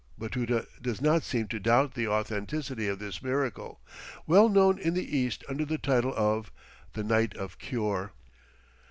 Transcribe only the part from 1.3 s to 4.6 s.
to doubt the authenticity of this miracle, well